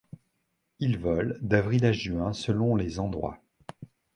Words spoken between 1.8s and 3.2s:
à juin selon les